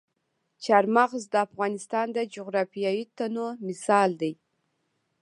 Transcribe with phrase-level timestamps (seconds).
[0.63, 4.33] چار مغز د افغانستان د جغرافیوي تنوع مثال دی.